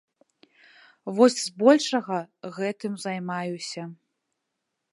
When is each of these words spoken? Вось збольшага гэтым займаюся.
Вось 1.17 1.35
збольшага 1.49 2.17
гэтым 2.57 2.93
займаюся. 3.07 3.83